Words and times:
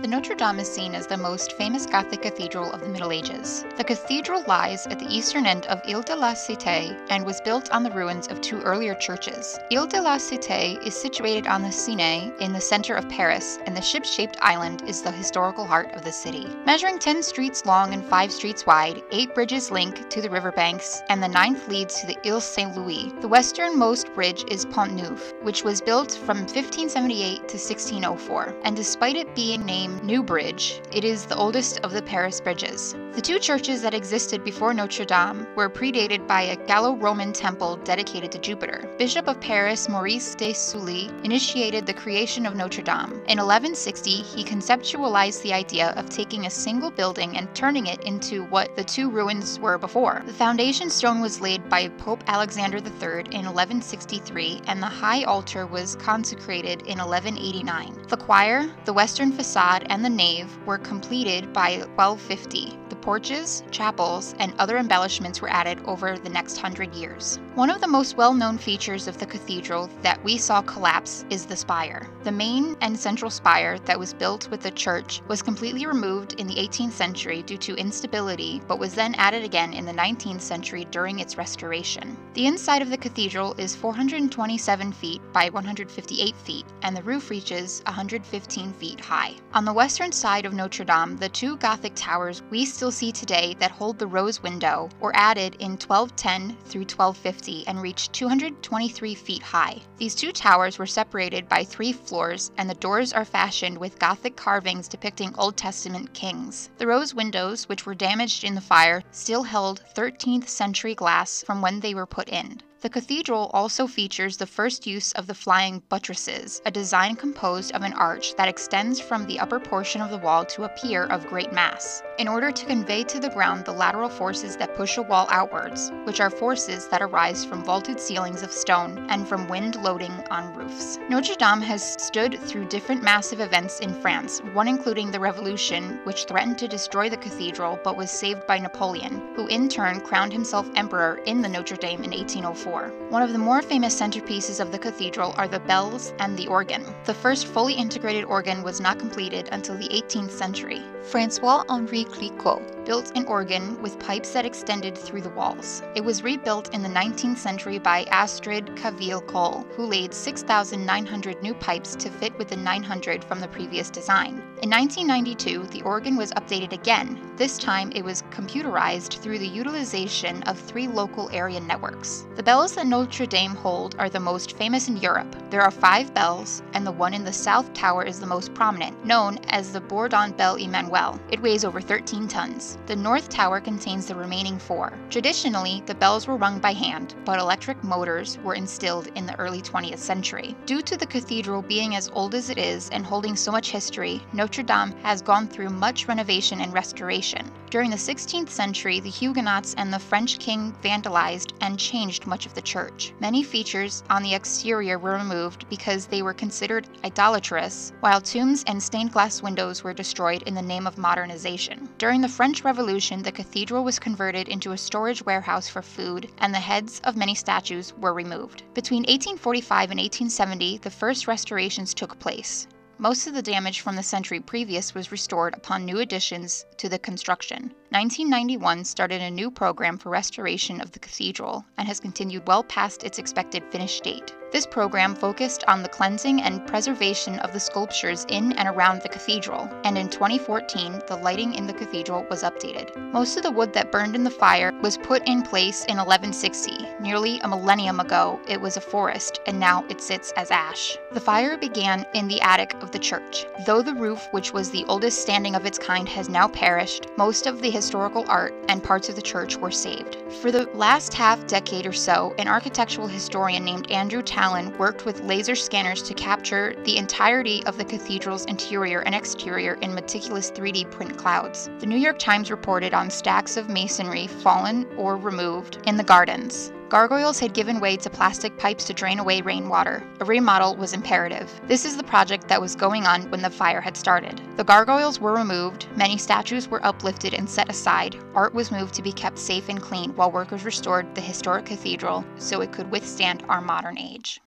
The 0.00 0.06
Notre 0.06 0.36
Dame 0.36 0.60
is 0.60 0.72
seen 0.72 0.94
as 0.94 1.08
the 1.08 1.16
most 1.16 1.54
famous 1.54 1.84
Gothic 1.84 2.22
cathedral 2.22 2.70
of 2.70 2.80
the 2.80 2.88
Middle 2.88 3.10
Ages. 3.10 3.64
The 3.76 3.82
cathedral 3.82 4.44
lies 4.46 4.86
at 4.86 5.00
the 5.00 5.12
eastern 5.12 5.44
end 5.44 5.66
of 5.66 5.82
Ile 5.88 6.02
de 6.02 6.14
la 6.14 6.34
Cité 6.34 6.96
and 7.10 7.26
was 7.26 7.40
built 7.40 7.68
on 7.72 7.82
the 7.82 7.90
ruins 7.90 8.28
of 8.28 8.40
two 8.40 8.60
earlier 8.60 8.94
churches. 8.94 9.58
Ile 9.72 9.88
de 9.88 10.00
la 10.00 10.16
Cité 10.16 10.80
is 10.86 10.94
situated 10.94 11.48
on 11.48 11.62
the 11.62 11.72
Seine 11.72 12.32
in 12.38 12.52
the 12.52 12.60
center 12.60 12.94
of 12.94 13.08
Paris, 13.08 13.58
and 13.66 13.76
the 13.76 13.82
ship 13.82 14.04
shaped 14.04 14.38
island 14.40 14.84
is 14.86 15.02
the 15.02 15.10
historical 15.10 15.66
heart 15.66 15.92
of 15.94 16.04
the 16.04 16.12
city. 16.12 16.46
Measuring 16.64 17.00
10 17.00 17.20
streets 17.20 17.66
long 17.66 17.92
and 17.92 18.04
5 18.04 18.30
streets 18.30 18.64
wide, 18.64 19.02
8 19.10 19.34
bridges 19.34 19.72
link 19.72 20.08
to 20.10 20.22
the 20.22 20.30
riverbanks, 20.30 21.02
and 21.08 21.20
the 21.20 21.26
ninth 21.26 21.66
leads 21.66 22.00
to 22.00 22.06
the 22.06 22.18
Ile 22.24 22.40
Saint 22.40 22.76
Louis. 22.76 23.12
The 23.20 23.26
westernmost 23.26 24.14
bridge 24.14 24.44
is 24.48 24.64
Pont 24.66 24.92
Neuf, 24.92 25.32
which 25.42 25.64
was 25.64 25.80
built 25.80 26.12
from 26.12 26.38
1578 26.38 27.36
to 27.36 27.58
1604, 27.58 28.54
and 28.62 28.76
despite 28.76 29.16
it 29.16 29.34
being 29.34 29.66
named 29.66 29.87
named 29.88 30.04
New 30.04 30.22
Bridge. 30.22 30.80
It 30.92 31.04
is 31.04 31.26
the 31.26 31.36
oldest 31.36 31.80
of 31.80 31.92
the 31.92 32.02
Paris 32.02 32.40
bridges. 32.40 32.94
The 33.12 33.22
two 33.22 33.38
churches 33.38 33.82
that 33.82 33.94
existed 33.94 34.44
before 34.44 34.72
Notre 34.72 35.04
Dame 35.04 35.46
were 35.56 35.68
predated 35.68 36.26
by 36.26 36.42
a 36.42 36.66
Gallo-Roman 36.66 37.32
temple 37.32 37.76
dedicated 37.76 38.30
to 38.32 38.38
Jupiter. 38.38 38.88
Bishop 38.98 39.26
of 39.26 39.40
Paris 39.40 39.88
Maurice 39.88 40.34
de 40.34 40.52
Sully 40.52 41.10
initiated 41.24 41.84
the 41.84 41.94
creation 41.94 42.46
of 42.46 42.54
Notre 42.54 42.82
Dame. 42.82 43.12
In 43.26 43.38
1160, 43.38 44.10
he 44.10 44.44
conceptualized 44.44 45.42
the 45.42 45.52
idea 45.52 45.88
of 45.96 46.08
taking 46.08 46.46
a 46.46 46.50
single 46.50 46.90
building 46.90 47.36
and 47.36 47.52
turning 47.54 47.86
it 47.86 48.04
into 48.04 48.44
what 48.44 48.76
the 48.76 48.84
two 48.84 49.10
ruins 49.10 49.58
were 49.58 49.78
before. 49.78 50.22
The 50.26 50.32
foundation 50.32 50.90
stone 50.90 51.20
was 51.20 51.40
laid 51.40 51.68
by 51.68 51.88
Pope 51.88 52.22
Alexander 52.26 52.78
III 52.78 53.24
in 53.32 53.46
1163, 53.46 54.62
and 54.66 54.82
the 54.82 54.86
high 54.86 55.24
altar 55.24 55.66
was 55.66 55.96
consecrated 55.96 56.82
in 56.82 56.98
1189. 56.98 58.06
The 58.08 58.16
choir, 58.16 58.70
the 58.84 58.92
western 58.92 59.32
facade, 59.32 59.77
and 59.86 60.04
the 60.04 60.10
nave 60.10 60.56
were 60.66 60.78
completed 60.78 61.52
by 61.52 61.78
1250 61.96 62.87
porches, 63.08 63.62
chapels, 63.70 64.34
and 64.38 64.52
other 64.58 64.76
embellishments 64.76 65.40
were 65.40 65.48
added 65.48 65.80
over 65.86 66.18
the 66.18 66.28
next 66.28 66.58
hundred 66.58 66.94
years. 66.94 67.38
One 67.54 67.70
of 67.70 67.80
the 67.80 67.88
most 67.88 68.18
well 68.18 68.34
known 68.34 68.58
features 68.58 69.08
of 69.08 69.16
the 69.16 69.24
cathedral 69.24 69.88
that 70.02 70.22
we 70.22 70.36
saw 70.36 70.60
collapse 70.60 71.24
is 71.30 71.46
the 71.46 71.56
spire. 71.56 72.06
The 72.24 72.30
main 72.30 72.76
and 72.82 72.98
central 72.98 73.30
spire 73.30 73.78
that 73.86 73.98
was 73.98 74.12
built 74.12 74.50
with 74.50 74.60
the 74.60 74.72
church 74.72 75.22
was 75.26 75.40
completely 75.40 75.86
removed 75.86 76.34
in 76.34 76.46
the 76.46 76.56
18th 76.56 76.92
century 76.92 77.42
due 77.42 77.56
to 77.56 77.76
instability, 77.76 78.60
but 78.68 78.78
was 78.78 78.94
then 78.94 79.14
added 79.14 79.42
again 79.42 79.72
in 79.72 79.86
the 79.86 79.92
19th 79.92 80.42
century 80.42 80.86
during 80.90 81.18
its 81.18 81.38
restoration. 81.38 82.14
The 82.34 82.46
inside 82.46 82.82
of 82.82 82.90
the 82.90 82.98
cathedral 82.98 83.54
is 83.56 83.74
427 83.74 84.92
feet 84.92 85.22
by 85.32 85.48
158 85.48 86.36
feet, 86.36 86.66
and 86.82 86.94
the 86.94 87.02
roof 87.02 87.30
reaches 87.30 87.80
115 87.86 88.74
feet 88.74 89.00
high. 89.00 89.34
On 89.54 89.64
the 89.64 89.72
western 89.72 90.12
side 90.12 90.44
of 90.44 90.52
Notre 90.52 90.84
Dame, 90.84 91.16
the 91.16 91.30
two 91.30 91.56
Gothic 91.56 91.94
towers 91.94 92.42
we 92.50 92.66
still 92.66 92.92
see 92.98 93.12
today 93.12 93.54
that 93.60 93.70
hold 93.70 93.96
the 93.96 94.06
rose 94.06 94.42
window 94.42 94.88
were 94.98 95.14
added 95.14 95.54
in 95.60 95.78
1210 95.78 96.56
through 96.64 96.80
1250 96.80 97.64
and 97.68 97.80
reached 97.80 98.12
223 98.12 99.14
feet 99.14 99.42
high. 99.42 99.80
These 99.98 100.16
two 100.16 100.32
towers 100.32 100.78
were 100.78 100.86
separated 100.86 101.48
by 101.48 101.62
three 101.62 101.92
floors, 101.92 102.50
and 102.58 102.68
the 102.68 102.74
doors 102.74 103.12
are 103.12 103.24
fashioned 103.24 103.78
with 103.78 104.00
Gothic 104.00 104.34
carvings 104.34 104.88
depicting 104.88 105.32
Old 105.38 105.56
Testament 105.56 106.12
kings. 106.12 106.70
The 106.78 106.88
rose 106.88 107.14
windows, 107.14 107.68
which 107.68 107.86
were 107.86 107.94
damaged 107.94 108.42
in 108.42 108.56
the 108.56 108.60
fire, 108.60 109.04
still 109.12 109.44
held 109.44 109.84
13th 109.94 110.48
century 110.48 110.96
glass 110.96 111.44
from 111.44 111.62
when 111.62 111.78
they 111.78 111.94
were 111.94 112.06
put 112.06 112.28
in. 112.28 112.60
The 112.80 112.88
cathedral 112.88 113.50
also 113.52 113.88
features 113.88 114.36
the 114.36 114.46
first 114.46 114.86
use 114.86 115.10
of 115.14 115.26
the 115.26 115.34
flying 115.34 115.82
buttresses, 115.88 116.62
a 116.64 116.70
design 116.70 117.16
composed 117.16 117.72
of 117.74 117.82
an 117.82 117.92
arch 117.94 118.36
that 118.36 118.46
extends 118.46 119.00
from 119.00 119.26
the 119.26 119.40
upper 119.40 119.58
portion 119.58 120.00
of 120.00 120.10
the 120.10 120.18
wall 120.18 120.44
to 120.44 120.62
a 120.62 120.68
pier 120.68 121.06
of 121.06 121.26
great 121.26 121.52
mass, 121.52 122.04
in 122.20 122.28
order 122.28 122.52
to 122.52 122.66
convey 122.66 123.02
to 123.02 123.18
the 123.18 123.30
ground 123.30 123.64
the 123.64 123.72
lateral 123.72 124.08
forces 124.08 124.56
that 124.58 124.76
push 124.76 124.96
a 124.96 125.02
wall 125.02 125.26
outwards, 125.32 125.90
which 126.04 126.20
are 126.20 126.30
forces 126.30 126.86
that 126.86 127.02
arise 127.02 127.44
from 127.44 127.64
vaulted 127.64 127.98
ceilings 127.98 128.44
of 128.44 128.52
stone 128.52 129.04
and 129.10 129.26
from 129.26 129.48
wind 129.48 129.74
loading 129.82 130.12
on 130.30 130.54
roofs. 130.54 131.00
Notre 131.08 131.34
Dame 131.34 131.60
has 131.60 132.00
stood 132.00 132.38
through 132.42 132.68
different 132.68 133.02
massive 133.02 133.40
events 133.40 133.80
in 133.80 133.92
France, 134.00 134.38
one 134.52 134.68
including 134.68 135.10
the 135.10 135.18
Revolution, 135.18 135.98
which 136.04 136.26
threatened 136.26 136.58
to 136.58 136.68
destroy 136.68 137.10
the 137.10 137.16
cathedral 137.16 137.76
but 137.82 137.96
was 137.96 138.12
saved 138.12 138.46
by 138.46 138.56
Napoleon, 138.56 139.20
who 139.34 139.48
in 139.48 139.68
turn 139.68 140.00
crowned 140.00 140.32
himself 140.32 140.70
emperor 140.76 141.16
in 141.26 141.42
the 141.42 141.48
Notre 141.48 141.76
Dame 141.76 142.04
in 142.04 142.12
1804. 142.12 142.67
One 142.68 143.22
of 143.22 143.32
the 143.32 143.38
more 143.38 143.62
famous 143.62 143.98
centerpieces 143.98 144.60
of 144.60 144.70
the 144.70 144.78
cathedral 144.78 145.34
are 145.38 145.48
the 145.48 145.60
bells 145.60 146.12
and 146.18 146.36
the 146.36 146.46
organ. 146.48 146.84
The 147.04 147.14
first 147.14 147.46
fully 147.46 147.72
integrated 147.72 148.24
organ 148.24 148.62
was 148.62 148.80
not 148.80 148.98
completed 148.98 149.48
until 149.52 149.78
the 149.78 149.88
18th 149.88 150.30
century. 150.30 150.82
Francois 151.02 151.64
Henri 151.70 152.04
Clicquot 152.04 152.84
built 152.84 153.16
an 153.16 153.24
organ 153.26 153.80
with 153.80 153.98
pipes 153.98 154.32
that 154.32 154.44
extended 154.44 154.96
through 154.96 155.22
the 155.22 155.30
walls. 155.30 155.82
It 155.94 156.04
was 156.04 156.22
rebuilt 156.22 156.74
in 156.74 156.82
the 156.82 156.88
19th 156.88 157.38
century 157.38 157.78
by 157.78 158.04
Astrid 158.04 158.66
Caville 158.76 159.26
Cole, 159.26 159.66
who 159.74 159.84
laid 159.84 160.12
6,900 160.12 161.42
new 161.42 161.54
pipes 161.54 161.94
to 161.96 162.10
fit 162.10 162.36
with 162.38 162.48
the 162.48 162.56
900 162.56 163.24
from 163.24 163.40
the 163.40 163.48
previous 163.48 163.88
design. 163.88 164.42
In 164.62 164.70
1992, 164.70 165.66
the 165.66 165.82
organ 165.82 166.16
was 166.16 166.32
updated 166.32 166.72
again. 166.72 167.18
This 167.36 167.56
time 167.56 167.92
it 167.94 168.04
was 168.04 168.22
computerized 168.30 169.18
through 169.20 169.38
the 169.38 169.46
utilization 169.46 170.42
of 170.44 170.58
three 170.58 170.88
local 170.88 171.30
area 171.30 171.60
networks. 171.60 172.26
The 172.36 172.42
bells 172.58 172.74
that 172.74 172.88
Notre 172.88 173.24
Dame 173.24 173.54
hold 173.54 173.94
are 174.00 174.08
the 174.08 174.18
most 174.18 174.56
famous 174.56 174.88
in 174.88 174.96
Europe. 174.96 175.32
There 175.48 175.62
are 175.62 175.70
five 175.70 176.12
bells, 176.12 176.60
and 176.74 176.84
the 176.84 176.90
one 176.90 177.14
in 177.14 177.22
the 177.22 177.32
south 177.32 177.72
tower 177.72 178.02
is 178.02 178.18
the 178.18 178.26
most 178.26 178.52
prominent, 178.52 179.04
known 179.04 179.38
as 179.50 179.72
the 179.72 179.80
Bourdon 179.80 180.32
Bell 180.32 180.56
Emmanuel. 180.56 181.20
It 181.30 181.40
weighs 181.40 181.64
over 181.64 181.80
13 181.80 182.26
tons. 182.26 182.76
The 182.86 182.96
north 182.96 183.28
tower 183.28 183.60
contains 183.60 184.06
the 184.06 184.16
remaining 184.16 184.58
four. 184.58 184.92
Traditionally, 185.08 185.84
the 185.86 185.94
bells 185.94 186.26
were 186.26 186.36
rung 186.36 186.58
by 186.58 186.72
hand, 186.72 187.14
but 187.24 187.38
electric 187.38 187.84
motors 187.84 188.38
were 188.38 188.54
instilled 188.54 189.06
in 189.14 189.24
the 189.24 189.38
early 189.38 189.62
20th 189.62 189.98
century. 189.98 190.56
Due 190.66 190.82
to 190.82 190.96
the 190.96 191.06
cathedral 191.06 191.62
being 191.62 191.94
as 191.94 192.10
old 192.12 192.34
as 192.34 192.50
it 192.50 192.58
is 192.58 192.90
and 192.90 193.06
holding 193.06 193.36
so 193.36 193.52
much 193.52 193.70
history, 193.70 194.20
Notre 194.32 194.64
Dame 194.64 194.96
has 195.04 195.22
gone 195.22 195.46
through 195.46 195.70
much 195.70 196.08
renovation 196.08 196.60
and 196.60 196.72
restoration. 196.72 197.48
During 197.70 197.90
the 197.90 197.96
16th 197.96 198.48
century, 198.48 198.98
the 198.98 199.10
Huguenots 199.10 199.74
and 199.76 199.92
the 199.92 199.98
French 199.98 200.38
king 200.38 200.74
vandalized 200.82 201.52
and 201.60 201.78
changed 201.78 202.26
much 202.26 202.46
of 202.46 202.54
the 202.54 202.62
church. 202.62 203.12
Many 203.20 203.42
features 203.42 204.02
on 204.08 204.22
the 204.22 204.34
exterior 204.34 204.98
were 204.98 205.18
removed 205.18 205.68
because 205.68 206.06
they 206.06 206.22
were 206.22 206.32
considered 206.32 206.88
idolatrous, 207.04 207.92
while 208.00 208.22
tombs 208.22 208.64
and 208.66 208.82
stained 208.82 209.12
glass 209.12 209.42
windows 209.42 209.84
were 209.84 209.92
destroyed 209.92 210.44
in 210.44 210.54
the 210.54 210.62
name 210.62 210.86
of 210.86 210.96
modernization. 210.96 211.90
During 211.98 212.22
the 212.22 212.28
French 212.28 212.64
Revolution, 212.64 213.22
the 213.22 213.32
cathedral 213.32 213.84
was 213.84 213.98
converted 213.98 214.48
into 214.48 214.72
a 214.72 214.78
storage 214.78 215.22
warehouse 215.26 215.68
for 215.68 215.82
food, 215.82 216.30
and 216.38 216.54
the 216.54 216.58
heads 216.58 217.02
of 217.04 217.16
many 217.16 217.34
statues 217.34 217.92
were 217.98 218.14
removed. 218.14 218.62
Between 218.72 219.02
1845 219.02 219.90
and 219.90 220.00
1870, 220.00 220.78
the 220.78 220.90
first 220.90 221.28
restorations 221.28 221.92
took 221.92 222.18
place. 222.18 222.66
Most 223.00 223.28
of 223.28 223.34
the 223.34 223.42
damage 223.42 223.78
from 223.78 223.94
the 223.94 224.02
century 224.02 224.40
previous 224.40 224.92
was 224.92 225.12
restored 225.12 225.54
upon 225.54 225.84
new 225.84 226.00
additions 226.00 226.66
to 226.78 226.88
the 226.88 226.98
construction. 226.98 227.72
1991 227.90 228.84
started 228.84 229.22
a 229.22 229.30
new 229.30 229.52
program 229.52 229.98
for 229.98 230.10
restoration 230.10 230.80
of 230.80 230.90
the 230.90 230.98
cathedral 230.98 231.64
and 231.76 231.86
has 231.86 232.00
continued 232.00 232.48
well 232.48 232.64
past 232.64 233.04
its 233.04 233.20
expected 233.20 233.62
finish 233.70 234.00
date. 234.00 234.34
This 234.50 234.64
program 234.64 235.14
focused 235.14 235.62
on 235.68 235.82
the 235.82 235.90
cleansing 235.90 236.40
and 236.40 236.66
preservation 236.66 237.38
of 237.40 237.52
the 237.52 237.60
sculptures 237.60 238.24
in 238.30 238.52
and 238.52 238.66
around 238.66 239.02
the 239.02 239.08
cathedral, 239.10 239.68
and 239.84 239.98
in 239.98 240.08
2014, 240.08 241.02
the 241.06 241.16
lighting 241.16 241.54
in 241.54 241.66
the 241.66 241.74
cathedral 241.74 242.24
was 242.30 242.42
updated. 242.42 242.96
Most 243.12 243.36
of 243.36 243.42
the 243.42 243.50
wood 243.50 243.74
that 243.74 243.92
burned 243.92 244.14
in 244.14 244.24
the 244.24 244.30
fire 244.30 244.72
was 244.80 244.96
put 244.96 245.26
in 245.28 245.42
place 245.42 245.84
in 245.84 245.98
1160. 245.98 246.88
Nearly 246.98 247.38
a 247.40 247.48
millennium 247.48 248.00
ago, 248.00 248.40
it 248.48 248.58
was 248.58 248.78
a 248.78 248.80
forest, 248.80 249.40
and 249.46 249.60
now 249.60 249.84
it 249.90 250.00
sits 250.00 250.32
as 250.32 250.50
ash. 250.50 250.96
The 251.12 251.20
fire 251.20 251.58
began 251.58 252.06
in 252.14 252.26
the 252.26 252.40
attic 252.40 252.74
of 252.82 252.90
the 252.90 252.98
church. 252.98 253.44
Though 253.66 253.82
the 253.82 253.94
roof, 253.94 254.28
which 254.30 254.54
was 254.54 254.70
the 254.70 254.86
oldest 254.86 255.20
standing 255.20 255.56
of 255.56 255.66
its 255.66 255.78
kind, 255.78 256.08
has 256.08 256.30
now 256.30 256.48
perished, 256.48 257.06
most 257.18 257.46
of 257.46 257.60
the 257.60 257.70
historical 257.70 258.24
art 258.28 258.54
and 258.68 258.82
parts 258.82 259.10
of 259.10 259.16
the 259.16 259.22
church 259.22 259.58
were 259.58 259.70
saved. 259.70 260.16
For 260.40 260.50
the 260.50 260.64
last 260.72 261.12
half 261.12 261.46
decade 261.46 261.84
or 261.84 261.92
so, 261.92 262.34
an 262.38 262.48
architectural 262.48 263.08
historian 263.08 263.64
named 263.64 263.90
Andrew 263.90 264.22
Tallon 264.38 264.78
worked 264.78 265.04
with 265.04 265.24
laser 265.24 265.56
scanners 265.56 266.00
to 266.04 266.14
capture 266.14 266.72
the 266.84 266.96
entirety 266.96 267.66
of 267.66 267.76
the 267.76 267.84
cathedral's 267.84 268.44
interior 268.44 269.00
and 269.00 269.12
exterior 269.12 269.74
in 269.82 269.92
meticulous 269.92 270.52
3D 270.52 270.88
point 270.92 271.18
clouds. 271.18 271.68
The 271.80 271.86
New 271.86 271.96
York 271.96 272.20
Times 272.20 272.48
reported 272.48 272.94
on 272.94 273.10
stacks 273.10 273.56
of 273.56 273.68
masonry 273.68 274.28
fallen 274.28 274.86
or 274.96 275.16
removed 275.16 275.78
in 275.86 275.96
the 275.96 276.04
gardens. 276.04 276.70
Gargoyles 276.88 277.38
had 277.38 277.52
given 277.52 277.80
way 277.80 277.98
to 277.98 278.08
plastic 278.08 278.56
pipes 278.56 278.84
to 278.84 278.94
drain 278.94 279.18
away 279.18 279.42
rainwater. 279.42 280.02
A 280.20 280.24
remodel 280.24 280.74
was 280.74 280.94
imperative. 280.94 281.60
This 281.66 281.84
is 281.84 281.98
the 281.98 282.02
project 282.02 282.48
that 282.48 282.62
was 282.62 282.74
going 282.74 283.04
on 283.04 283.30
when 283.30 283.42
the 283.42 283.50
fire 283.50 283.82
had 283.82 283.94
started. 283.94 284.40
The 284.56 284.64
gargoyles 284.64 285.20
were 285.20 285.34
removed, 285.34 285.86
many 285.96 286.16
statues 286.16 286.66
were 286.66 286.84
uplifted 286.86 287.34
and 287.34 287.48
set 287.48 287.68
aside, 287.68 288.16
art 288.34 288.54
was 288.54 288.72
moved 288.72 288.94
to 288.94 289.02
be 289.02 289.12
kept 289.12 289.38
safe 289.38 289.68
and 289.68 289.82
clean 289.82 290.16
while 290.16 290.32
workers 290.32 290.64
restored 290.64 291.14
the 291.14 291.20
historic 291.20 291.66
cathedral 291.66 292.24
so 292.38 292.62
it 292.62 292.72
could 292.72 292.90
withstand 292.90 293.44
our 293.50 293.60
modern 293.60 293.98
age. 293.98 294.36